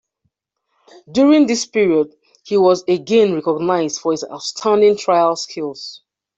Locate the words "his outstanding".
4.13-4.97